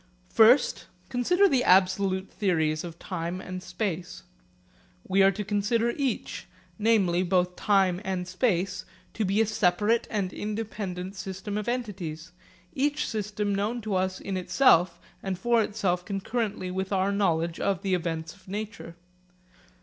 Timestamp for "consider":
1.09-1.47, 5.45-5.91